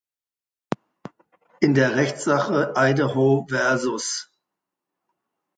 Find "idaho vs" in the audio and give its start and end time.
2.75-4.31